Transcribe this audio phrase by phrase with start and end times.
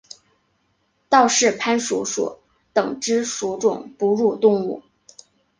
[1.09, 2.39] 道氏攀鼠属
[2.73, 4.81] 等之数种哺乳动物。